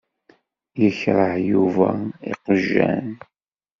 Yekṛeh 0.81 1.33
Yuba 1.49 1.89
iqjan. 2.31 3.07